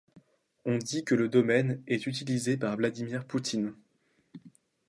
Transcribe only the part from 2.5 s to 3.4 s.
par Vladimir